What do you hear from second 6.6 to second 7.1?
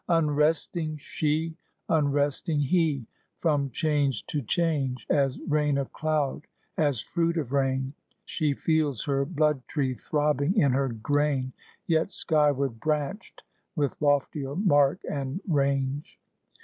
as